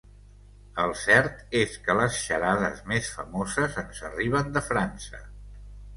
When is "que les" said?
1.89-2.17